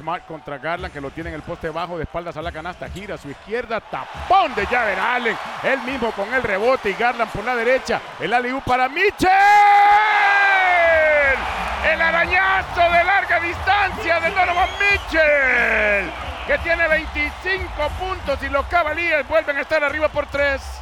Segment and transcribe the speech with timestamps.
[0.00, 2.88] Smart contra Garland, que lo tiene en el poste bajo, de espaldas a la canasta,
[2.88, 7.30] gira a su izquierda, tapón de Javer Allen, él mismo con el rebote y Garland
[7.30, 9.28] por la derecha, el aliú para Mitchell.
[11.84, 16.10] El arañazo de larga distancia de Donovan Mitchell,
[16.46, 20.79] que tiene 25 puntos y los Cavaliers vuelven a estar arriba por tres.